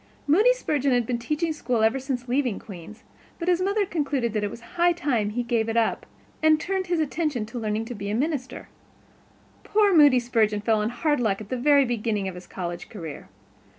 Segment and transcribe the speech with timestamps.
[0.25, 3.03] Moody Spurgeon had been teaching school ever since leaving Queen's,
[3.37, 6.07] but his mother had concluded it was high time he gave it up
[6.41, 8.67] and turned his attention to learning how to be a minister.
[9.63, 13.29] Poor Moody Spurgeon fell on hard luck at the very beginning of his college career.